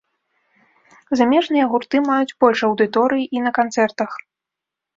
Замежныя 1.19 1.65
гурты 1.75 1.97
маюць 2.09 2.37
больш 2.45 2.59
аўдыторыі 2.71 3.25
і 3.39 3.47
на 3.47 3.51
канцэртах. 3.61 4.11